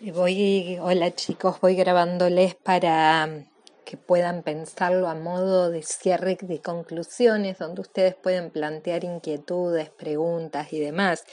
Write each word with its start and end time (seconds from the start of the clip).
Voy, 0.00 0.78
hola 0.80 1.12
chicos, 1.12 1.60
voy 1.60 1.74
grabándoles 1.74 2.54
para 2.54 3.44
que 3.84 3.96
puedan 3.96 4.44
pensarlo 4.44 5.08
a 5.08 5.16
modo 5.16 5.72
de 5.72 5.82
cierre 5.82 6.38
de 6.40 6.60
conclusiones, 6.60 7.58
donde 7.58 7.80
ustedes 7.80 8.14
pueden 8.14 8.50
plantear 8.50 9.02
inquietudes, 9.02 9.90
preguntas 9.90 10.72
y 10.72 10.78
demás. 10.78 11.24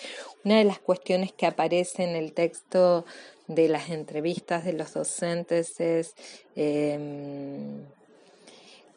Una 0.44 0.58
de 0.58 0.64
las 0.64 0.80
cuestiones 0.80 1.32
que 1.32 1.46
aparece 1.46 2.06
en 2.06 2.16
el 2.16 2.34
texto 2.34 3.06
de 3.48 3.68
las 3.68 3.92
entrevistas 3.92 4.66
de 4.66 4.74
los 4.74 4.94
docentes 4.96 5.80
es 5.80 6.16
em, 6.56 7.86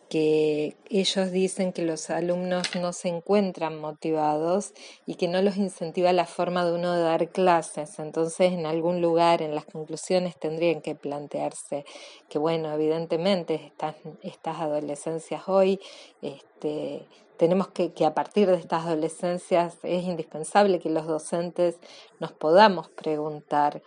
que 0.08 0.76
ellos 0.88 1.30
dicen 1.30 1.72
que 1.72 1.82
los 1.82 2.08
alumnos 2.08 2.74
no 2.80 2.92
se 2.92 3.08
encuentran 3.08 3.78
motivados 3.78 4.72
y 5.06 5.16
que 5.16 5.28
no 5.28 5.42
los 5.42 5.56
incentiva 5.56 6.12
la 6.12 6.24
forma 6.24 6.64
de 6.64 6.72
uno 6.72 6.94
de 6.94 7.02
dar 7.02 7.28
clases. 7.28 7.98
Entonces, 7.98 8.52
en 8.52 8.64
algún 8.64 9.02
lugar, 9.02 9.42
en 9.42 9.54
las 9.54 9.66
conclusiones, 9.66 10.36
tendrían 10.38 10.80
que 10.80 10.94
plantearse 10.94 11.84
que, 12.28 12.38
bueno, 12.38 12.72
evidentemente 12.72 13.54
estas, 13.66 13.96
estas 14.22 14.60
adolescencias 14.60 15.42
hoy, 15.46 15.78
este, 16.22 17.06
tenemos 17.36 17.68
que, 17.68 17.92
que 17.92 18.06
a 18.06 18.14
partir 18.14 18.48
de 18.48 18.56
estas 18.56 18.86
adolescencias 18.86 19.76
es 19.82 20.04
indispensable 20.04 20.80
que 20.80 20.90
los 20.90 21.06
docentes 21.06 21.78
nos 22.18 22.32
podamos 22.32 22.88
preguntar 22.88 23.82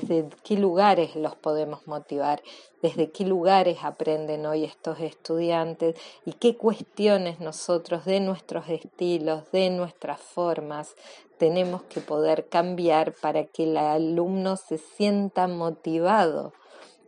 desde 0.00 0.26
qué 0.42 0.56
lugares 0.56 1.16
los 1.16 1.36
podemos 1.36 1.86
motivar, 1.86 2.42
desde 2.80 3.10
qué 3.10 3.26
lugares 3.26 3.78
aprenden 3.82 4.46
hoy 4.46 4.64
estos 4.64 4.98
estudiantes 5.00 5.96
y 6.24 6.32
qué 6.32 6.56
cuestiones 6.56 7.40
nosotros 7.40 8.06
de 8.06 8.20
nuestros 8.20 8.70
estilos, 8.70 9.52
de 9.52 9.68
nuestras 9.68 10.18
formas, 10.18 10.96
tenemos 11.36 11.82
que 11.82 12.00
poder 12.00 12.48
cambiar 12.48 13.12
para 13.12 13.44
que 13.44 13.64
el 13.64 13.76
alumno 13.76 14.56
se 14.56 14.78
sienta 14.78 15.46
motivado 15.46 16.54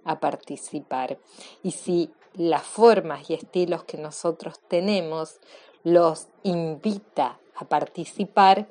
a 0.05 0.21
participar. 0.21 1.17
Y 1.63 1.71
si 1.71 2.11
las 2.35 2.65
formas 2.65 3.31
y 3.31 3.35
estilos 3.35 3.85
que 3.85 3.97
nosotros 3.97 4.61
tenemos 4.69 5.41
los 5.85 6.29
invita 6.43 7.39
a 7.57 7.65
participar 7.65 8.67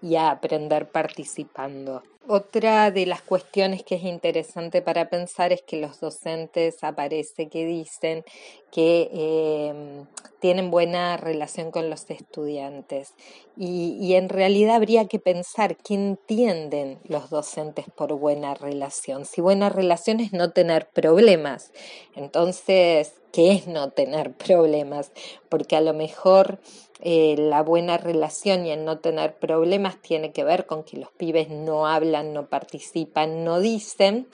y 0.00 0.16
a 0.16 0.30
aprender 0.30 0.90
participando. 0.90 2.02
Otra 2.30 2.90
de 2.90 3.06
las 3.06 3.22
cuestiones 3.22 3.84
que 3.84 3.94
es 3.94 4.02
interesante 4.02 4.82
para 4.82 5.08
pensar 5.08 5.50
es 5.50 5.62
que 5.62 5.80
los 5.80 5.98
docentes 5.98 6.84
aparece 6.84 7.48
que 7.48 7.64
dicen 7.64 8.22
que 8.70 9.08
eh, 9.10 10.04
tienen 10.38 10.70
buena 10.70 11.16
relación 11.16 11.70
con 11.70 11.88
los 11.88 12.10
estudiantes 12.10 13.14
y, 13.56 13.96
y, 13.98 14.14
en 14.14 14.28
realidad 14.28 14.76
habría 14.76 15.06
que 15.06 15.18
pensar 15.18 15.78
qué 15.78 15.94
entienden 15.94 16.98
los 17.04 17.30
docentes 17.30 17.86
por 17.96 18.12
buena 18.12 18.52
relación. 18.52 19.24
Si 19.24 19.40
buena 19.40 19.70
relación 19.70 20.20
es 20.20 20.34
no 20.34 20.50
tener 20.50 20.86
problemas, 20.90 21.72
entonces, 22.14 23.14
¿qué 23.32 23.52
es 23.52 23.66
no 23.66 23.90
tener 23.90 24.32
problemas? 24.36 25.12
Porque 25.48 25.76
a 25.76 25.80
lo 25.80 25.94
mejor 25.94 26.60
eh, 27.00 27.36
la 27.38 27.62
buena 27.62 27.96
relación 27.96 28.66
y 28.66 28.70
el 28.70 28.84
no 28.84 28.98
tener 28.98 29.36
problemas 29.36 30.00
tiene 30.00 30.32
que 30.32 30.44
ver 30.44 30.66
con 30.66 30.82
que 30.82 30.96
los 30.96 31.10
pibes 31.12 31.48
no 31.48 31.86
hablan, 31.86 32.32
no 32.32 32.46
participan, 32.46 33.44
no 33.44 33.60
dicen 33.60 34.28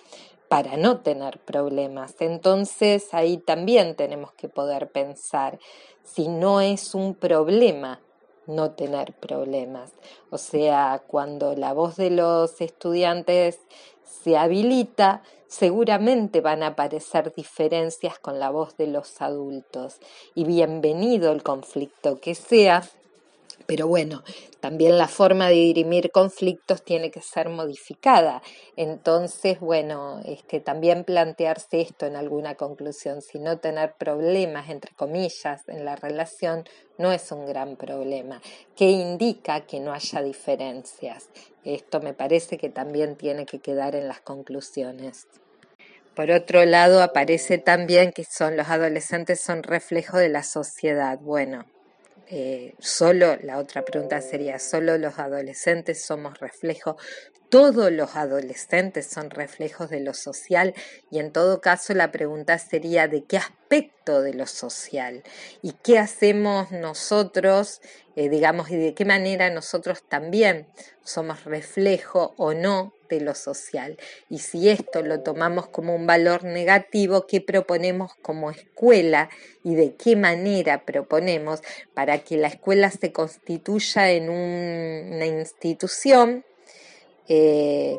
para 0.49 0.77
no 0.77 1.01
tener 1.01 1.41
problemas. 1.41 2.15
Entonces 2.21 3.13
ahí 3.13 3.39
también 3.39 3.97
tenemos 3.97 4.33
que 4.33 4.49
poder 4.49 4.91
pensar 4.91 5.59
si 6.05 6.29
no 6.29 6.61
es 6.61 6.95
un 6.95 7.15
problema 7.15 8.01
no 8.47 8.73
tener 8.73 9.15
problemas. 9.15 9.93
O 10.31 10.39
sea, 10.39 11.03
cuando 11.07 11.55
la 11.57 11.73
voz 11.73 11.97
de 11.97 12.11
los 12.11 12.61
estudiantes 12.61 13.59
se 14.05 14.37
habilita, 14.37 15.23
seguramente 15.49 16.41
van 16.41 16.63
a 16.63 16.69
aparecer 16.69 17.33
diferencias 17.35 18.19
con 18.19 18.39
la 18.39 18.51
voz 18.51 18.77
de 18.77 18.87
los 18.87 19.21
adultos. 19.21 19.99
Y 20.35 20.45
bienvenido 20.45 21.33
el 21.33 21.43
conflicto 21.43 22.21
que 22.21 22.35
sea, 22.35 22.83
pero 23.67 23.87
bueno, 23.89 24.23
también 24.61 24.99
la 24.99 25.09
forma 25.09 25.49
de 25.49 25.55
dirimir 25.55 26.11
conflictos 26.11 26.83
tiene 26.83 27.11
que 27.11 27.23
ser 27.23 27.49
modificada. 27.49 28.43
Entonces, 28.77 29.59
bueno, 29.61 30.21
este, 30.25 30.61
también 30.61 31.05
plantearse 31.05 31.81
esto 31.81 32.07
en 32.07 32.17
alguna 32.17 32.57
conclusión, 32.57 33.23
si 33.23 33.39
no 33.39 33.59
tener 33.59 33.95
problemas, 33.99 34.69
entre 34.69 34.95
comillas, 34.95 35.67
en 35.69 35.85
la 35.85 35.97
relación, 35.97 36.65
no 36.99 37.13
es 37.13 37.33
un 37.33 37.47
gran 37.47 37.77
problema, 37.77 38.43
que 38.77 38.91
indica 38.91 39.67
que 39.67 39.81
no 39.81 39.93
haya 39.93 40.23
diferencias. 40.23 41.31
Esto 41.65 42.01
me 42.01 42.13
parece 42.13 42.59
que 42.59 42.69
también 42.69 43.17
tiene 43.17 43.47
que 43.47 43.61
quedar 43.61 43.95
en 43.95 44.09
las 44.09 44.21
conclusiones. 44.21 45.27
Por 46.15 46.31
otro 46.31 46.65
lado, 46.65 47.03
aparece 47.03 47.59
también 47.59 48.13
que 48.13 48.25
son 48.25 48.57
los 48.57 48.69
adolescentes 48.69 49.41
son 49.41 49.65
reflejo 49.65 50.17
de 50.17 50.29
la 50.29 50.45
sociedad. 50.45 51.19
Bueno, 51.19 51.65
eh, 52.29 52.75
solo, 52.79 53.37
la 53.43 53.59
otra 53.59 53.85
pregunta 53.85 54.21
sería, 54.21 54.61
¿solo 54.61 54.97
los 54.97 55.19
adolescentes 55.19 56.05
somos 56.05 56.39
reflejo? 56.39 56.97
Todos 57.49 57.91
los 57.91 58.15
adolescentes 58.15 59.07
son 59.07 59.31
reflejos 59.31 59.91
de 59.91 60.01
lo 60.01 60.15
social 60.15 60.73
y 61.11 61.19
en 61.19 61.33
todo 61.33 61.61
caso 61.61 61.95
la 61.95 62.13
pregunta 62.13 62.59
sería 62.59 63.09
de 63.09 63.25
qué 63.25 63.37
aspecto 63.37 64.23
de 64.23 64.35
lo 64.35 64.47
social 64.47 65.23
y 65.63 65.73
qué 65.73 65.99
hacemos 65.99 66.71
nosotros, 66.71 67.81
eh, 68.15 68.29
digamos, 68.29 68.71
y 68.71 68.77
de 68.77 68.95
qué 68.95 69.05
manera 69.05 69.51
nosotros 69.51 70.05
también 70.09 70.69
somos 71.03 71.45
reflejo 71.45 72.35
o 72.37 72.55
no 72.55 72.95
de 73.09 73.21
lo 73.21 73.35
social. 73.35 73.97
Y 74.29 74.39
si 74.39 74.69
esto 74.69 75.03
lo 75.03 75.21
tomamos 75.21 75.69
como 75.69 75.95
un 75.95 76.07
valor 76.07 76.45
negativo, 76.45 77.27
¿qué 77.27 77.41
proponemos 77.41 78.15
como 78.23 78.51
escuela 78.51 79.31
y 79.63 79.75
de 79.75 79.95
qué 79.95 80.17
manera 80.17 80.85
proponemos 80.85 81.61
para 81.95 82.19
que 82.19 82.37
la 82.37 82.49
escuela 82.49 82.91
se 82.91 83.13
constituya 83.13 84.11
en 84.11 84.29
una 84.31 85.27
institución 85.27 86.45
eh, 87.29 87.99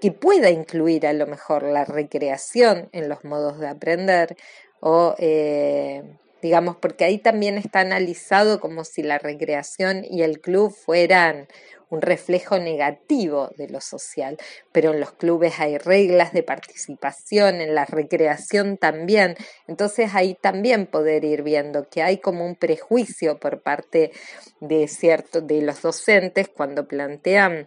que 0.00 0.12
pueda 0.12 0.50
incluir 0.50 1.06
a 1.06 1.12
lo 1.12 1.26
mejor 1.26 1.62
la 1.62 1.84
recreación 1.84 2.88
en 2.92 3.08
los 3.08 3.24
modos 3.24 3.58
de 3.58 3.68
aprender 3.68 4.36
o 4.80 5.14
eh, 5.18 6.02
digamos 6.42 6.76
porque 6.76 7.04
ahí 7.04 7.18
también 7.18 7.58
está 7.58 7.80
analizado 7.80 8.60
como 8.60 8.84
si 8.84 9.02
la 9.02 9.18
recreación 9.18 10.04
y 10.04 10.22
el 10.22 10.40
club 10.40 10.72
fueran 10.72 11.48
un 11.90 12.00
reflejo 12.00 12.58
negativo 12.58 13.50
de 13.56 13.68
lo 13.68 13.80
social, 13.80 14.38
pero 14.72 14.92
en 14.92 15.00
los 15.00 15.12
clubes 15.12 15.60
hay 15.60 15.76
reglas 15.76 16.32
de 16.32 16.42
participación, 16.42 17.60
en 17.60 17.74
la 17.74 17.84
recreación 17.84 18.78
también, 18.78 19.36
entonces 19.66 20.14
ahí 20.14 20.36
también 20.40 20.86
poder 20.86 21.24
ir 21.24 21.42
viendo 21.42 21.88
que 21.88 22.02
hay 22.02 22.18
como 22.18 22.46
un 22.46 22.56
prejuicio 22.56 23.38
por 23.38 23.60
parte 23.60 24.12
de 24.60 24.88
cierto 24.88 25.40
de 25.40 25.62
los 25.62 25.82
docentes 25.82 26.48
cuando 26.48 26.86
plantean 26.86 27.66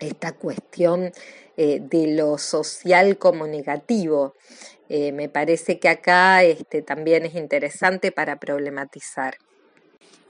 esta 0.00 0.32
cuestión 0.32 1.12
eh, 1.56 1.80
de 1.82 2.14
lo 2.14 2.38
social 2.38 3.18
como 3.18 3.48
negativo. 3.48 4.34
Eh, 4.88 5.12
me 5.12 5.28
parece 5.28 5.78
que 5.80 5.88
acá 5.88 6.44
este, 6.44 6.82
también 6.82 7.26
es 7.26 7.34
interesante 7.34 8.12
para 8.12 8.38
problematizar 8.38 9.36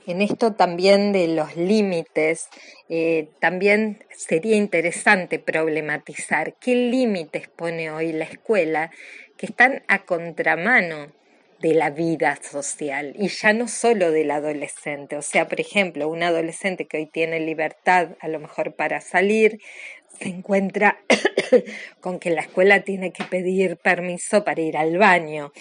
en 0.09 0.23
esto 0.23 0.55
también 0.55 1.13
de 1.13 1.29
los 1.29 1.57
límites, 1.57 2.49
eh, 2.89 3.29
también 3.41 4.05
sería 4.11 4.57
interesante 4.57 5.39
problematizar 5.39 6.55
qué 6.55 6.75
límites 6.75 7.49
pone 7.49 7.91
hoy 7.91 8.13
la 8.13 8.25
escuela 8.25 8.91
que 9.37 9.47
están 9.47 9.83
a 9.87 10.05
contramano 10.05 11.13
de 11.61 11.75
la 11.75 11.91
vida 11.91 12.39
social 12.41 13.15
y 13.19 13.29
ya 13.29 13.53
no 13.53 13.69
solo 13.69 14.11
del 14.11 14.31
adolescente. 14.31 15.17
O 15.17 15.23
sea, 15.23 15.49
por 15.49 15.61
ejemplo, 15.61 16.09
un 16.09 16.23
adolescente 16.23 16.87
que 16.87 16.99
hoy 16.99 17.07
tiene 17.07 17.41
libertad 17.41 18.11
a 18.21 18.29
lo 18.29 18.39
mejor 18.39 18.75
para 18.75 19.01
salir, 19.01 19.61
se 20.19 20.29
encuentra 20.29 20.99
con 22.01 22.19
que 22.19 22.31
la 22.31 22.43
escuela 22.43 22.81
tiene 22.81 23.13
que 23.13 23.25
pedir 23.25 23.77
permiso 23.77 24.45
para 24.45 24.61
ir 24.61 24.77
al 24.77 24.99
baño. 24.99 25.53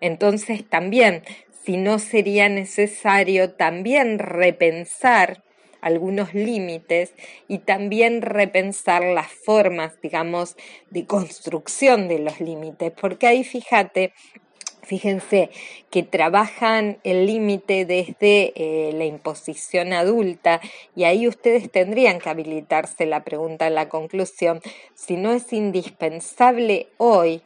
Entonces 0.00 0.68
también 0.68 1.22
si 1.66 1.76
no 1.76 1.98
sería 1.98 2.48
necesario 2.48 3.50
también 3.50 4.20
repensar 4.20 5.42
algunos 5.80 6.32
límites 6.32 7.12
y 7.48 7.58
también 7.58 8.22
repensar 8.22 9.02
las 9.02 9.32
formas, 9.32 10.00
digamos, 10.00 10.56
de 10.90 11.06
construcción 11.06 12.06
de 12.06 12.20
los 12.20 12.40
límites, 12.40 12.92
porque 12.92 13.26
ahí 13.26 13.42
fíjate, 13.42 14.12
Fíjense 14.86 15.50
que 15.90 16.04
trabajan 16.04 16.98
el 17.02 17.26
límite 17.26 17.86
desde 17.86 18.52
eh, 18.54 18.92
la 18.92 19.04
imposición 19.04 19.92
adulta 19.92 20.60
y 20.94 21.02
ahí 21.02 21.26
ustedes 21.26 21.72
tendrían 21.72 22.20
que 22.20 22.30
habilitarse 22.30 23.04
la 23.04 23.24
pregunta 23.24 23.66
en 23.66 23.74
la 23.74 23.88
conclusión 23.88 24.60
si 24.94 25.16
no 25.16 25.32
es 25.32 25.52
indispensable 25.52 26.86
hoy 26.98 27.42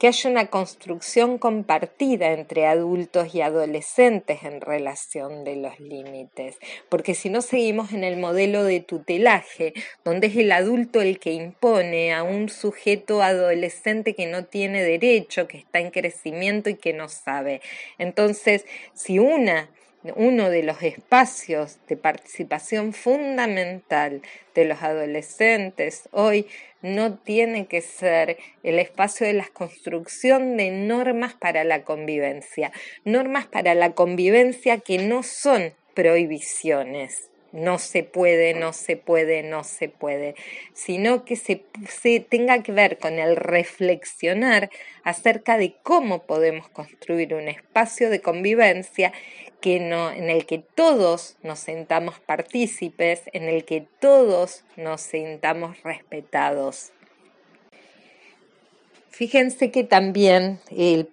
que 0.00 0.06
haya 0.08 0.30
una 0.30 0.46
construcción 0.46 1.36
compartida 1.36 2.32
entre 2.32 2.66
adultos 2.66 3.34
y 3.34 3.42
adolescentes 3.42 4.44
en 4.44 4.62
relación 4.62 5.44
de 5.44 5.56
los 5.56 5.78
límites, 5.78 6.58
porque 6.88 7.14
si 7.14 7.28
no 7.28 7.42
seguimos 7.42 7.92
en 7.92 8.02
el 8.02 8.16
modelo 8.16 8.64
de 8.64 8.80
tutelaje, 8.80 9.74
donde 10.02 10.28
es 10.28 10.36
el 10.36 10.52
adulto 10.52 11.02
el 11.02 11.18
que 11.18 11.32
impone 11.32 12.14
a 12.14 12.22
un 12.22 12.48
sujeto 12.48 13.20
adolescente 13.20 14.14
que 14.14 14.26
no 14.26 14.46
tiene 14.46 14.82
derecho, 14.82 15.46
que 15.46 15.58
está 15.58 15.80
en 15.80 15.90
crecimiento 15.90 16.70
y 16.70 16.76
que 16.76 16.94
no 16.94 17.10
sabe. 17.10 17.60
Entonces, 17.98 18.64
si 18.94 19.18
una 19.18 19.68
uno 20.16 20.48
de 20.48 20.62
los 20.62 20.82
espacios 20.82 21.78
de 21.88 21.96
participación 21.96 22.92
fundamental 22.92 24.22
de 24.54 24.64
los 24.64 24.82
adolescentes 24.82 26.08
hoy 26.12 26.46
no 26.82 27.18
tiene 27.18 27.66
que 27.66 27.82
ser 27.82 28.38
el 28.62 28.78
espacio 28.78 29.26
de 29.26 29.34
la 29.34 29.48
construcción 29.52 30.56
de 30.56 30.70
normas 30.70 31.34
para 31.34 31.64
la 31.64 31.84
convivencia, 31.84 32.72
normas 33.04 33.46
para 33.46 33.74
la 33.74 33.92
convivencia 33.92 34.78
que 34.78 34.98
no 34.98 35.22
son 35.22 35.74
prohibiciones, 35.94 37.29
no 37.52 37.78
se 37.78 38.02
puede, 38.02 38.54
no 38.54 38.72
se 38.72 38.96
puede, 38.96 39.42
no 39.42 39.64
se 39.64 39.88
puede, 39.88 40.34
sino 40.72 41.24
que 41.24 41.36
se, 41.36 41.64
tenga 42.20 42.62
que 42.62 42.72
ver 42.72 42.98
con 42.98 43.18
el 43.18 43.36
reflexionar 43.36 44.70
acerca 45.02 45.56
de 45.56 45.74
cómo 45.82 46.22
podemos 46.22 46.68
construir 46.68 47.34
un 47.34 47.48
espacio 47.48 48.10
de 48.10 48.20
convivencia 48.20 49.12
que 49.60 49.80
no, 49.80 50.10
en 50.10 50.30
el 50.30 50.46
que 50.46 50.58
todos 50.58 51.36
nos 51.42 51.58
sentamos 51.58 52.18
partícipes, 52.20 53.22
en 53.32 53.44
el 53.44 53.64
que 53.64 53.86
todos 54.00 54.64
nos 54.76 55.02
sintamos 55.02 55.82
respetados. 55.82 56.92
Fíjense 59.10 59.70
que 59.72 59.82
también 59.82 60.60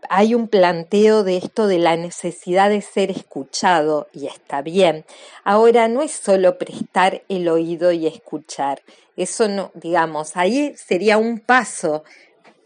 hay 0.09 0.35
un 0.35 0.47
planteo 0.47 1.23
de 1.23 1.38
esto 1.38 1.67
de 1.67 1.79
la 1.79 1.97
necesidad 1.97 2.69
de 2.69 2.81
ser 2.81 3.09
escuchado 3.09 4.07
y 4.13 4.27
está 4.27 4.61
bien. 4.61 5.03
Ahora 5.44 5.88
no 5.88 6.03
es 6.03 6.11
solo 6.11 6.57
prestar 6.57 7.23
el 7.27 7.49
oído 7.49 7.91
y 7.91 8.05
escuchar. 8.05 8.81
Eso 9.17 9.49
no, 9.49 9.71
digamos, 9.73 10.38
ahí 10.38 10.75
sería 10.77 11.17
un 11.17 11.39
paso 11.39 12.03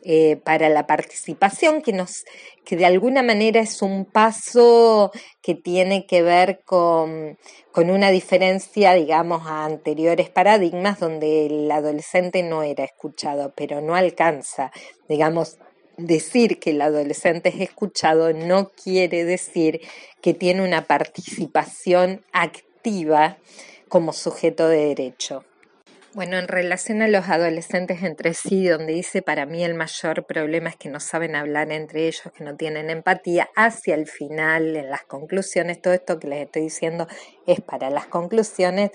eh, 0.04 0.38
para 0.38 0.70
la 0.70 0.88
participación 0.88 1.82
que 1.82 1.94
nos 1.94 2.24
que 2.66 2.76
de 2.76 2.86
alguna 2.86 3.24
manera 3.24 3.60
es 3.60 3.82
un 3.82 4.06
paso 4.06 5.12
que 5.42 5.56
tiene 5.56 6.06
que 6.06 6.22
ver 6.22 6.62
con, 6.64 7.38
con 7.72 7.90
una 7.90 8.12
diferencia, 8.12 8.94
digamos, 8.94 9.48
a 9.48 9.66
anteriores 9.66 10.30
paradigmas 10.30 11.00
donde 11.00 11.48
el 11.48 11.72
adolescente 11.72 12.44
no 12.44 12.64
era 12.64 12.84
escuchado, 12.84 13.54
pero 13.56 13.82
no 13.82 13.96
alcanza, 13.96 14.72
digamos, 15.10 15.58
decir 15.98 16.60
que 16.60 16.72
el 16.72 16.82
adolescente 16.82 17.50
es 17.50 17.62
escuchado 17.62 18.34
no 18.34 18.70
quiere 18.70 19.26
decir 19.26 19.82
que 20.22 20.34
tiene 20.34 20.64
una 20.64 20.86
participación 20.86 22.24
activa 22.32 23.38
como 23.88 24.14
sujeto 24.14 24.68
de 24.68 24.86
derecho. 24.86 25.44
Bueno, 26.14 26.38
en 26.38 26.50
relación 26.50 27.02
a 27.02 27.08
los 27.08 27.30
adolescentes 27.30 28.04
entre 28.04 28.34
sí, 28.34 28.68
donde 28.68 28.92
dice 28.92 29.22
para 29.22 29.46
mí 29.46 29.64
el 29.64 29.76
mayor 29.76 30.26
problema 30.26 30.70
es 30.70 30.76
que 30.76 30.90
no 30.90 31.00
saben 31.00 31.38
hablar 31.38 31.72
entre 31.72 32.06
ellos, 32.08 32.24
que 32.36 32.44
no 32.44 32.58
tienen 32.58 32.90
empatía, 32.90 33.50
hacia 33.56 33.96
el 33.96 34.08
final, 34.08 34.76
en 34.76 34.90
las 34.90 35.04
conclusiones, 35.04 35.82
todo 35.82 35.94
esto 35.94 36.20
que 36.20 36.28
les 36.28 36.46
estoy 36.46 36.64
diciendo 36.64 37.08
es 37.48 37.62
para 37.62 37.90
las 37.90 38.08
conclusiones. 38.08 38.92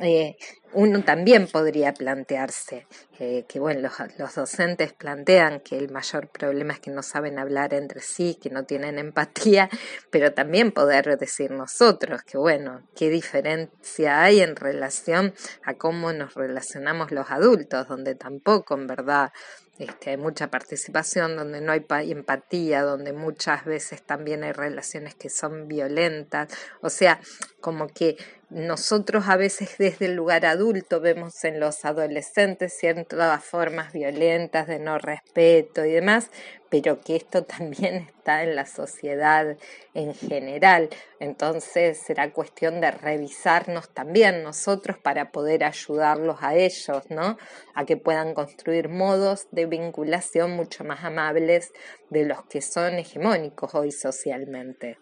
Eh, 0.00 0.36
uno 0.74 1.02
también 1.02 1.46
podría 1.46 1.94
plantearse 1.94 2.86
eh, 3.18 3.44
que, 3.48 3.60
bueno, 3.60 3.88
los, 4.18 4.34
docentes 4.34 4.92
plantean 4.92 5.60
que 5.60 5.78
el 5.78 5.90
mayor 5.90 6.28
problema 6.28 6.74
es 6.74 6.80
que 6.80 6.90
no 6.90 7.02
saben 7.02 7.38
hablar 7.38 7.74
entre 7.74 8.00
sí, 8.00 8.38
que 8.40 8.50
no 8.50 8.64
tienen 8.64 8.98
empatía, 8.98 9.70
pero 10.10 10.32
también 10.32 10.72
poder 10.72 11.16
decir 11.18 11.50
nosotros 11.50 12.22
que, 12.22 12.38
bueno, 12.38 12.82
qué 12.96 13.08
diferencia 13.10 14.22
hay 14.22 14.40
en 14.40 14.56
relación 14.56 15.34
a 15.64 15.74
cómo 15.74 16.12
nos 16.12 16.34
relacionamos 16.34 17.12
los 17.12 17.30
adultos, 17.30 17.88
donde 17.88 18.14
tampoco, 18.14 18.74
en 18.74 18.86
verdad, 18.86 19.32
este, 19.78 20.10
hay 20.10 20.16
mucha 20.16 20.50
participación, 20.50 21.36
donde 21.36 21.60
no 21.60 21.72
hay 21.72 22.12
empatía, 22.12 22.82
donde 22.82 23.12
muchas 23.12 23.64
veces 23.64 24.02
también 24.02 24.44
hay 24.44 24.52
relaciones 24.52 25.16
que 25.16 25.28
son 25.28 25.66
violentas. 25.66 26.48
O 26.80 26.90
sea, 26.90 27.20
como 27.60 27.88
que 27.88 28.16
nosotros 28.54 29.24
a 29.26 29.36
veces 29.36 29.78
desde 29.78 30.06
el 30.06 30.14
lugar 30.14 30.46
adulto 30.46 31.00
vemos 31.00 31.42
en 31.42 31.58
los 31.58 31.84
adolescentes 31.84 32.72
ciertas 32.72 33.44
formas 33.44 33.92
violentas 33.92 34.68
de 34.68 34.78
no 34.78 34.96
respeto 34.98 35.84
y 35.84 35.90
demás, 35.90 36.30
pero 36.68 37.00
que 37.00 37.16
esto 37.16 37.42
también 37.44 38.06
está 38.16 38.44
en 38.44 38.54
la 38.54 38.64
sociedad 38.64 39.56
en 39.92 40.14
general. 40.14 40.88
Entonces 41.18 41.98
será 41.98 42.30
cuestión 42.30 42.80
de 42.80 42.92
revisarnos 42.92 43.88
también 43.88 44.44
nosotros 44.44 44.98
para 44.98 45.32
poder 45.32 45.64
ayudarlos 45.64 46.36
a 46.40 46.54
ellos, 46.54 47.10
¿no? 47.10 47.36
A 47.74 47.84
que 47.84 47.96
puedan 47.96 48.34
construir 48.34 48.88
modos 48.88 49.48
de 49.50 49.66
vinculación 49.66 50.52
mucho 50.52 50.84
más 50.84 51.02
amables 51.02 51.72
de 52.08 52.24
los 52.24 52.44
que 52.44 52.62
son 52.62 53.00
hegemónicos 53.00 53.74
hoy 53.74 53.90
socialmente. 53.90 54.96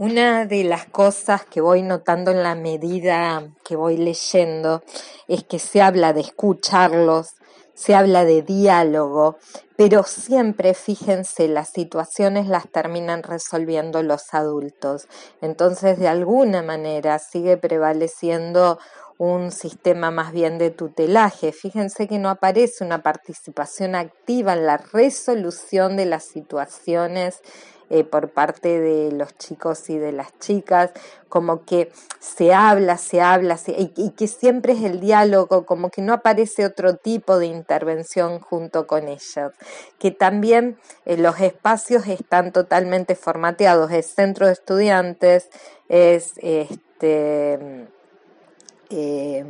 Una 0.00 0.46
de 0.46 0.64
las 0.64 0.86
cosas 0.86 1.44
que 1.44 1.60
voy 1.60 1.82
notando 1.82 2.30
en 2.30 2.42
la 2.42 2.54
medida 2.54 3.50
que 3.62 3.76
voy 3.76 3.98
leyendo 3.98 4.82
es 5.28 5.44
que 5.44 5.58
se 5.58 5.82
habla 5.82 6.14
de 6.14 6.22
escucharlos, 6.22 7.34
se 7.74 7.94
habla 7.94 8.24
de 8.24 8.40
diálogo, 8.40 9.36
pero 9.76 10.02
siempre, 10.04 10.72
fíjense, 10.72 11.48
las 11.48 11.68
situaciones 11.68 12.46
las 12.46 12.66
terminan 12.70 13.22
resolviendo 13.22 14.02
los 14.02 14.32
adultos. 14.32 15.06
Entonces, 15.42 15.98
de 15.98 16.08
alguna 16.08 16.62
manera 16.62 17.18
sigue 17.18 17.58
prevaleciendo 17.58 18.78
un 19.20 19.52
sistema 19.52 20.10
más 20.10 20.32
bien 20.32 20.56
de 20.56 20.70
tutelaje. 20.70 21.52
Fíjense 21.52 22.08
que 22.08 22.18
no 22.18 22.30
aparece 22.30 22.82
una 22.82 23.02
participación 23.02 23.94
activa 23.94 24.54
en 24.54 24.64
la 24.64 24.78
resolución 24.78 25.98
de 25.98 26.06
las 26.06 26.24
situaciones 26.24 27.42
eh, 27.90 28.02
por 28.02 28.30
parte 28.30 28.80
de 28.80 29.12
los 29.12 29.36
chicos 29.36 29.90
y 29.90 29.98
de 29.98 30.12
las 30.12 30.38
chicas, 30.38 30.92
como 31.28 31.66
que 31.66 31.92
se 32.18 32.54
habla, 32.54 32.96
se 32.96 33.20
habla, 33.20 33.58
y, 33.66 34.10
que 34.12 34.26
siempre 34.26 34.72
es 34.72 34.84
el 34.84 35.00
diálogo, 35.00 35.66
como 35.66 35.90
que 35.90 36.00
no 36.00 36.14
aparece 36.14 36.64
otro 36.64 36.96
tipo 36.96 37.38
de 37.38 37.46
intervención 37.46 38.40
junto 38.40 38.86
con 38.86 39.06
ellos, 39.06 39.52
que 39.98 40.12
también 40.12 40.78
eh, 41.04 41.18
los 41.18 41.40
espacios 41.40 42.06
están 42.06 42.52
totalmente 42.52 43.16
formateados, 43.16 43.90
es 43.90 44.14
centro 44.14 44.46
de 44.46 44.52
estudiantes, 44.54 45.50
es 45.90 46.32
este 46.38 47.90
eh, 48.90 49.44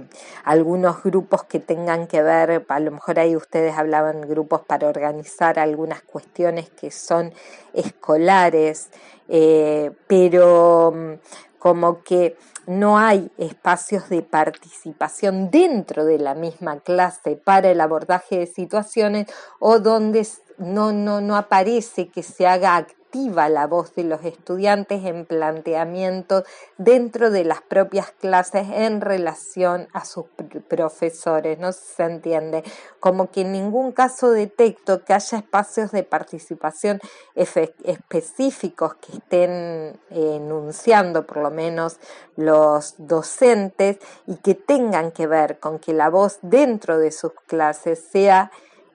algunos 0.45 1.03
grupos 1.03 1.45
que 1.45 1.61
tengan 1.61 2.07
que 2.07 2.23
ver, 2.23 2.65
a 2.69 2.81
lo 2.81 2.91
mejor 2.91 3.19
ahí 3.19 3.35
ustedes 3.35 3.77
hablaban 3.77 4.23
grupos 4.23 4.61
para 4.61 4.87
organizar 4.87 5.59
algunas 5.59 6.03
cuestiones 6.03 6.69
que 6.69 6.91
son 6.91 7.33
escolares, 7.73 8.91
eh, 9.29 9.93
pero 10.07 10.93
mm, 10.95 11.13
como 11.59 12.03
que 12.03 12.37
no 12.67 12.99
hay 12.99 13.31
espacios 13.39 14.09
de 14.11 14.23
participación 14.23 15.51
dentro 15.51 16.05
de 16.05 16.19
la 16.19 16.35
misma 16.35 16.81
clase 16.81 17.37
para 17.37 17.71
el 17.71 17.81
abordaje 17.81 18.39
de 18.39 18.47
situaciones 18.47 19.27
o 19.59 19.79
donde 19.79 20.27
no, 20.61 20.93
no, 20.93 21.21
no 21.21 21.37
aparece 21.37 22.09
que 22.09 22.23
se 22.23 22.47
haga 22.47 22.87
la 23.13 23.67
voz 23.67 23.95
de 23.95 24.05
los 24.05 24.25
estudiantes 24.25 25.05
en 25.05 25.27
planteamiento 25.27 26.45
dentro 26.79 27.31
de 27.31 27.45
las 27.45 27.61
propias 27.61 28.13
clases 28.13 28.69
en 28.71 29.01
relación 29.01 29.89
a 29.93 30.05
sus 30.05 30.27
profesores, 30.69 31.59
no 31.59 31.73
se 31.73 32.05
entiende, 32.05 32.63
como 33.01 33.31
que 33.31 33.41
en 33.41 33.53
ningún 33.53 33.93
caso 33.93 34.31
detecto 34.31 35.05
que 35.05 35.13
haya 35.13 35.39
espacios 35.39 35.91
de 35.91 36.05
participación 36.05 37.01
específicos 37.35 38.95
que 38.95 39.17
estén 39.17 39.99
enunciando 40.11 41.27
por 41.27 41.39
lo 41.39 41.51
menos 41.51 41.99
los 42.37 42.95
docentes 42.99 43.99
y 44.27 44.37
que 44.37 44.55
tengan 44.55 45.11
que 45.11 45.27
ver 45.27 45.59
con 45.59 45.79
que 45.79 45.93
la 45.93 46.11
voz 46.11 46.39
dentro 46.43 46.99
de 46.99 47.11
sus 47.11 47.33
clases 47.47 47.99
sea 48.13 48.53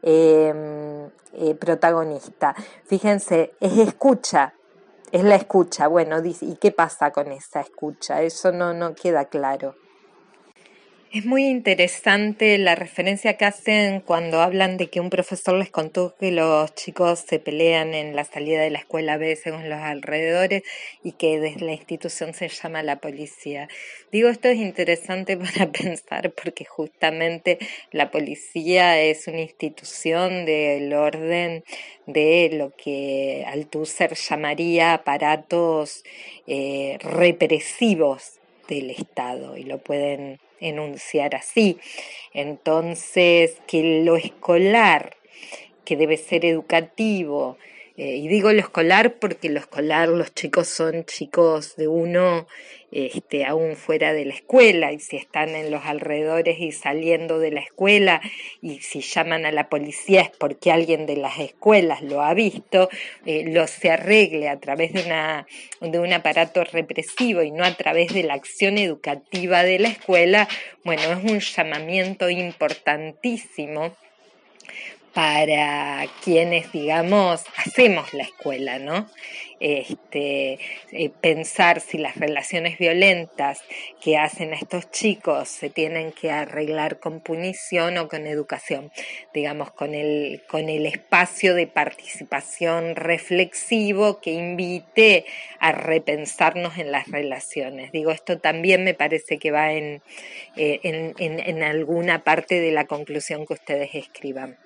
Em, 0.07 1.09
eh, 1.33 1.55
protagonista. 1.55 2.53
Fíjense, 2.85 3.55
es 3.59 3.79
escucha, 3.79 4.53
es 5.11 5.23
la 5.23 5.33
escucha. 5.33 5.87
Bueno, 5.87 6.21
dice, 6.21 6.45
¿y 6.45 6.57
qué 6.57 6.71
pasa 6.71 7.09
con 7.11 7.31
esa 7.31 7.61
escucha? 7.61 8.21
Eso 8.21 8.51
no, 8.51 8.71
no 8.75 8.93
queda 8.93 9.25
claro. 9.25 9.75
Es 11.15 11.25
muy 11.25 11.45
interesante 11.45 12.57
la 12.57 12.75
referencia 12.75 13.37
que 13.37 13.45
hacen 13.45 14.01
cuando 14.01 14.41
hablan 14.41 14.75
de 14.75 14.87
que 14.87 14.99
un 14.99 15.09
profesor 15.09 15.55
les 15.55 15.69
contó 15.69 16.13
que 16.19 16.29
los 16.29 16.75
chicos 16.75 17.19
se 17.19 17.39
pelean 17.39 17.93
en 17.93 18.17
la 18.17 18.25
salida 18.25 18.61
de 18.61 18.69
la 18.69 18.79
escuela 18.79 19.13
a 19.13 19.17
veces 19.17 19.53
con 19.53 19.69
los 19.69 19.79
alrededores 19.79 20.63
y 21.05 21.13
que 21.13 21.39
desde 21.39 21.65
la 21.65 21.71
institución 21.71 22.33
se 22.33 22.49
llama 22.49 22.83
la 22.83 22.97
policía. 22.97 23.69
Digo, 24.11 24.27
esto 24.27 24.49
es 24.49 24.57
interesante 24.57 25.37
para 25.55 25.71
pensar 25.71 26.33
porque 26.33 26.65
justamente 26.65 27.59
la 27.93 28.11
policía 28.11 28.99
es 28.99 29.25
una 29.27 29.39
institución 29.39 30.45
del 30.45 30.91
orden 30.91 31.63
de 32.07 32.49
lo 32.51 32.71
que 32.75 33.45
Althusser 33.47 34.15
llamaría 34.15 34.93
aparatos 34.93 36.03
eh, 36.45 36.97
represivos 36.99 38.41
del 38.67 38.89
Estado 38.89 39.55
y 39.55 39.63
lo 39.63 39.77
pueden 39.77 40.39
enunciar 40.59 41.35
así. 41.35 41.77
Entonces, 42.33 43.57
que 43.67 44.03
lo 44.03 44.15
escolar, 44.15 45.15
que 45.85 45.95
debe 45.95 46.17
ser 46.17 46.45
educativo, 46.45 47.57
eh, 47.97 48.17
y 48.17 48.27
digo 48.27 48.51
lo 48.51 48.59
escolar 48.59 49.19
porque 49.19 49.49
lo 49.49 49.59
escolar, 49.59 50.09
los 50.09 50.33
chicos 50.33 50.67
son 50.67 51.05
chicos 51.05 51.75
de 51.77 51.87
uno 51.87 52.45
este, 52.91 53.45
aún 53.45 53.75
fuera 53.75 54.13
de 54.13 54.25
la 54.25 54.33
escuela 54.33 54.91
y 54.91 54.99
si 54.99 55.17
están 55.17 55.49
en 55.49 55.71
los 55.71 55.83
alrededores 55.85 56.59
y 56.59 56.71
saliendo 56.71 57.39
de 57.39 57.51
la 57.51 57.59
escuela 57.59 58.21
y 58.61 58.79
si 58.79 59.01
llaman 59.01 59.45
a 59.45 59.51
la 59.51 59.69
policía 59.69 60.21
es 60.21 60.29
porque 60.29 60.71
alguien 60.71 61.05
de 61.05 61.17
las 61.17 61.39
escuelas 61.39 62.01
lo 62.01 62.21
ha 62.21 62.33
visto, 62.33 62.89
eh, 63.25 63.43
lo 63.47 63.67
se 63.67 63.91
arregle 63.91 64.49
a 64.49 64.59
través 64.59 64.93
de, 64.93 65.03
una, 65.03 65.45
de 65.81 65.99
un 65.99 66.13
aparato 66.13 66.63
represivo 66.63 67.41
y 67.41 67.51
no 67.51 67.65
a 67.65 67.75
través 67.75 68.13
de 68.13 68.23
la 68.23 68.33
acción 68.33 68.77
educativa 68.77 69.63
de 69.63 69.79
la 69.79 69.89
escuela, 69.89 70.47
bueno, 70.83 71.01
es 71.03 71.31
un 71.31 71.39
llamamiento 71.39 72.29
importantísimo 72.29 73.95
para 75.15 76.05
quienes, 76.25 76.73
digamos, 76.73 77.45
hacemos 77.55 78.13
la 78.13 78.23
escuela, 78.23 78.79
¿no? 78.79 79.07
Este, 79.61 80.59
eh, 80.91 81.09
pensar 81.21 81.79
si 81.79 81.97
las 81.97 82.17
relaciones 82.17 82.77
violentas 82.77 83.61
que 84.03 84.17
hacen 84.17 84.53
estos 84.53 84.91
chicos 84.91 85.47
se 85.47 85.69
tienen 85.69 86.11
que 86.11 86.31
arreglar 86.31 86.99
con 86.99 87.21
punición 87.21 87.97
o 87.97 88.09
con 88.09 88.27
educación, 88.27 88.91
digamos, 89.33 89.71
con 89.71 89.95
el, 89.95 90.43
con 90.49 90.67
el 90.67 90.85
espacio 90.85 91.55
de 91.55 91.67
participación 91.67 92.97
reflexivo 92.97 94.19
que 94.19 94.31
invite 94.31 95.25
a 95.59 95.71
repensarnos 95.71 96.77
en 96.77 96.91
las 96.91 97.07
relaciones. 97.07 97.93
Digo, 97.93 98.11
esto 98.11 98.39
también 98.39 98.83
me 98.83 98.93
parece 98.93 99.39
que 99.39 99.51
va 99.51 99.71
en, 99.71 100.01
eh, 100.57 100.81
en, 100.83 101.13
en 101.17 101.63
alguna 101.63 102.25
parte 102.25 102.59
de 102.59 102.73
la 102.73 102.83
conclusión 102.83 103.45
que 103.45 103.53
ustedes 103.53 103.95
escriban. 103.95 104.57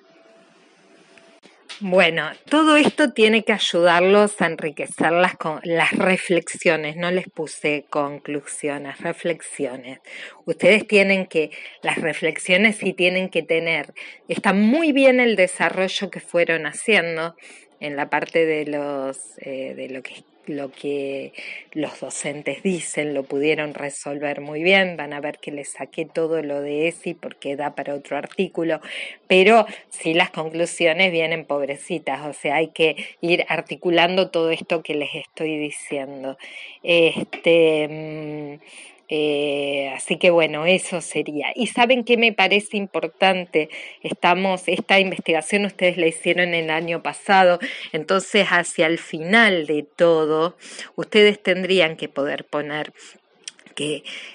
Bueno, 1.82 2.28
todo 2.50 2.76
esto 2.76 3.14
tiene 3.14 3.42
que 3.42 3.54
ayudarlos 3.54 4.38
a 4.42 4.46
enriquecer 4.46 5.12
las, 5.12 5.36
las 5.62 5.92
reflexiones, 5.92 6.96
no 6.96 7.10
les 7.10 7.26
puse 7.30 7.86
conclusiones, 7.88 9.00
reflexiones. 9.00 10.00
Ustedes 10.44 10.86
tienen 10.86 11.24
que, 11.24 11.50
las 11.80 11.96
reflexiones 11.96 12.76
sí 12.76 12.92
tienen 12.92 13.30
que 13.30 13.42
tener, 13.42 13.94
está 14.28 14.52
muy 14.52 14.92
bien 14.92 15.20
el 15.20 15.36
desarrollo 15.36 16.10
que 16.10 16.20
fueron 16.20 16.66
haciendo 16.66 17.34
en 17.80 17.96
la 17.96 18.10
parte 18.10 18.46
de 18.46 18.66
los, 18.66 19.38
eh, 19.38 19.74
de 19.74 19.88
lo 19.88 20.02
que 20.02 20.22
lo 20.46 20.70
que 20.72 21.32
los 21.72 22.00
docentes 22.00 22.62
dicen 22.62 23.14
lo 23.14 23.22
pudieron 23.24 23.74
resolver 23.74 24.40
muy 24.40 24.62
bien, 24.62 24.96
van 24.96 25.12
a 25.12 25.20
ver 25.20 25.38
que 25.38 25.50
les 25.50 25.72
saqué 25.72 26.04
todo 26.04 26.42
lo 26.42 26.60
de 26.60 26.88
ESI 26.88 27.14
porque 27.14 27.56
da 27.56 27.74
para 27.74 27.94
otro 27.94 28.16
artículo, 28.16 28.80
pero 29.26 29.66
sí 29.88 30.14
las 30.14 30.30
conclusiones 30.30 31.12
vienen 31.12 31.44
pobrecitas, 31.44 32.26
o 32.26 32.32
sea, 32.32 32.56
hay 32.56 32.68
que 32.68 32.96
ir 33.20 33.44
articulando 33.48 34.30
todo 34.30 34.50
esto 34.50 34.82
que 34.82 34.94
les 34.94 35.14
estoy 35.14 35.56
diciendo. 35.58 36.36
Este, 36.82 38.58
mm, 38.58 38.99
eh, 39.12 39.92
así 39.94 40.18
que 40.18 40.30
bueno, 40.30 40.66
eso 40.66 41.00
sería. 41.00 41.48
Y 41.56 41.66
saben 41.66 42.04
qué 42.04 42.16
me 42.16 42.32
parece 42.32 42.76
importante, 42.76 43.68
estamos, 44.02 44.68
esta 44.68 45.00
investigación 45.00 45.64
ustedes 45.64 45.96
la 45.96 46.06
hicieron 46.06 46.54
el 46.54 46.70
año 46.70 47.02
pasado, 47.02 47.58
entonces 47.92 48.46
hacia 48.46 48.86
el 48.86 48.98
final 48.98 49.66
de 49.66 49.82
todo, 49.82 50.56
ustedes 50.94 51.42
tendrían 51.42 51.96
que 51.96 52.08
poder 52.08 52.44
poner 52.44 52.92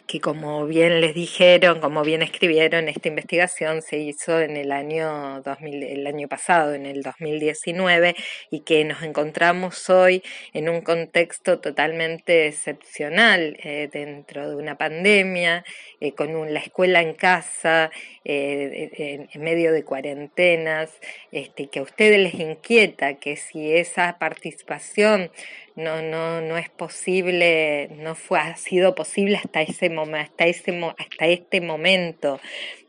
que, 0.08 0.20
como 0.22 0.66
bien 0.66 1.02
les 1.02 1.14
dijeron, 1.14 1.80
como 1.80 2.02
bien 2.04 2.22
escribieron, 2.24 2.88
esta 2.88 3.10
investigación 3.10 3.82
se 3.82 3.98
hizo 3.98 4.40
en 4.40 4.58
el 4.58 4.72
año 4.72 5.42
2000, 5.42 5.84
el 5.84 6.08
año 6.08 6.28
pasado, 6.28 6.74
en 6.74 6.86
el 6.86 7.04
2019, 7.04 8.16
y 8.50 8.62
que 8.62 8.84
nos 8.86 9.04
encontramos 9.04 9.90
hoy 9.90 10.24
en 10.54 10.70
un 10.70 10.82
contexto 10.82 11.60
totalmente 11.60 12.48
excepcional 12.48 13.58
eh, 13.64 13.90
dentro 13.92 14.50
de 14.50 14.56
una 14.56 14.78
pandemia, 14.78 15.64
eh, 16.00 16.14
con 16.14 16.54
la 16.54 16.60
escuela 16.60 17.02
en 17.02 17.14
casa, 17.14 17.92
eh, 18.24 19.28
en, 19.32 19.42
medio 19.44 19.72
de 19.72 19.84
cuarentenas, 19.84 20.90
este, 21.32 21.68
que 21.68 21.80
a 21.80 21.84
ustedes 21.84 22.20
les 22.20 22.34
inquieta 22.36 23.16
que 23.16 23.36
si 23.36 23.74
esa 23.76 24.18
participación 24.18 25.30
no, 25.76 26.02
no, 26.02 26.42
no 26.42 26.58
es 26.58 26.70
posible, 26.70 27.90
no 27.98 28.16
fue, 28.16 28.40
ha 28.40 28.56
sido 28.56 28.96
posible 28.96 29.38
hasta 29.38 29.62
ese 29.62 29.90
momento, 29.90 30.30
hasta 30.32 30.46
ese, 30.46 30.72
hasta 30.98 31.28
este 31.28 31.62
momento. 31.62 32.40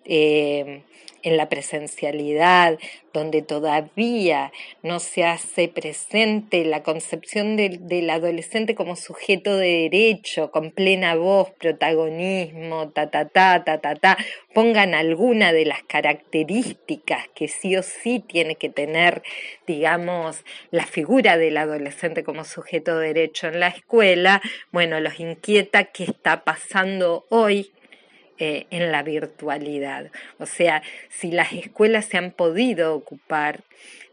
Eh, 0.04 0.82
en 1.26 1.36
la 1.36 1.48
presencialidad, 1.48 2.78
donde 3.12 3.42
todavía 3.42 4.52
no 4.84 5.00
se 5.00 5.24
hace 5.24 5.66
presente 5.66 6.64
la 6.64 6.84
concepción 6.84 7.56
del, 7.56 8.08
adolescente 8.10 8.76
como 8.76 8.94
sujeto 8.94 9.56
de 9.56 9.88
derecho, 9.90 10.52
con 10.52 10.70
plena 10.70 11.16
voz, 11.16 11.50
protagonismo, 11.50 12.90
ta, 12.90 13.10
ta, 13.10 13.26
ta, 13.26 13.64
ta, 13.64 13.80
ta, 13.80 13.96
ta, 13.96 14.16
pongan 14.54 14.94
alguna 14.94 15.52
de 15.52 15.64
las 15.64 15.82
características 15.82 17.26
que 17.34 17.48
sí 17.48 17.76
o 17.76 17.82
sí 17.82 18.20
tiene 18.20 18.54
que 18.54 18.68
tener, 18.68 19.24
digamos, 19.66 20.44
la 20.70 20.86
figura 20.86 21.36
del 21.38 21.56
adolescente 21.56 22.22
como 22.22 22.44
sujeto 22.44 22.98
de 22.98 23.08
derecho 23.08 23.48
en 23.48 23.58
la 23.58 23.68
escuela, 23.68 24.40
bueno, 24.70 25.00
los 25.00 25.18
inquieta 25.18 25.84
qué 25.86 26.04
está 26.04 26.44
pasando 26.44 27.26
hoy 27.30 27.72
eh, 28.38 28.66
en 28.70 28.92
la 28.92 29.02
virtualidad. 29.02 30.10
O 30.38 30.46
sea, 30.46 30.82
si 31.08 31.30
las 31.30 31.52
escuelas 31.52 32.04
se 32.04 32.18
han 32.18 32.32
podido 32.32 32.94
ocupar 32.94 33.64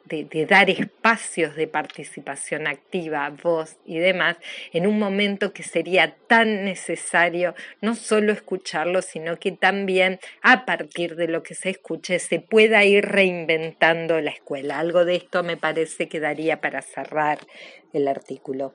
de, 0.06 0.26
de, 0.26 0.46
dar 0.46 0.70
espacios 0.70 1.56
de 1.56 1.68
participación 1.68 2.68
activa, 2.68 3.30
voz 3.42 3.78
y 3.86 4.00
demás, 4.00 4.38
en 4.72 4.88
un 4.88 5.00
momento 5.00 5.54
que 5.54 5.64
sería 5.64 6.16
tan 6.28 6.66
necesario 6.66 7.56
no 7.82 7.96
solo 7.96 8.32
escucharlo, 8.34 9.02
sino 9.02 9.38
que 9.40 9.52
también 9.52 10.20
a 10.42 10.66
partir 10.66 11.16
de 11.16 11.28
lo 11.28 11.44
que 11.44 11.56
se 11.56 11.70
escuche 11.70 12.20
se 12.20 12.40
pueda 12.40 12.84
ir 12.86 13.06
reinventando 13.06 14.20
la 14.22 14.32
escuela. 14.32 14.80
Algo 14.80 15.06
de 15.06 15.16
esto 15.16 15.44
me 15.44 15.58
parece 15.58 16.08
que 16.08 16.20
daría 16.20 16.62
para 16.62 16.82
cerrar 16.82 17.40
el 17.94 18.08
artículo. 18.08 18.74